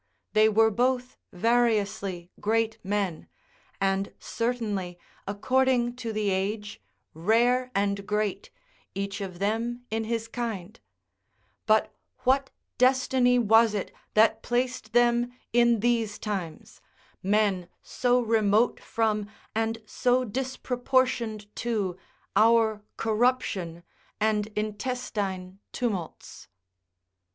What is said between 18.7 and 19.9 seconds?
from and